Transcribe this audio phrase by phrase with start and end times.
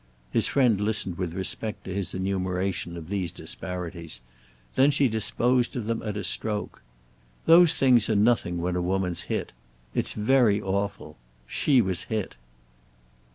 [0.31, 4.19] His friend listened with respect to his enumeration of these disparities;
[4.73, 6.81] then she disposed of them at a stroke.
[7.45, 9.51] "Those things are nothing when a woman's hit.
[9.93, 11.17] It's very awful.
[11.45, 12.35] She was hit."